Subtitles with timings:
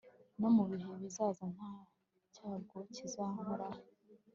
[0.39, 1.71] no mu bihe bizaza nta
[2.33, 3.81] cyago kizankoraho